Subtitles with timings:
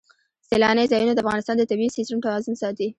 [0.49, 2.87] سیلانی ځایونه د افغانستان د طبعي سیسټم توازن ساتي.